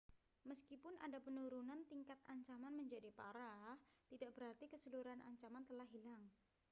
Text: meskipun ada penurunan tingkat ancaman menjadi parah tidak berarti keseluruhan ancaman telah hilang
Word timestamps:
meskipun 0.49 0.95
ada 1.05 1.19
penurunan 1.25 1.81
tingkat 1.91 2.17
ancaman 2.33 2.73
menjadi 2.81 3.09
parah 3.19 3.75
tidak 4.11 4.31
berarti 4.35 4.65
keseluruhan 4.73 5.21
ancaman 5.29 5.61
telah 5.69 5.85
hilang 5.95 6.23